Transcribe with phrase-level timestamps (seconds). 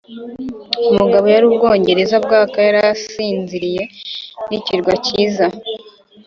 [0.91, 3.83] umugabo yari ubwongereza bwaka yari asinziriye,
[4.49, 5.45] n'ikirwa cyiza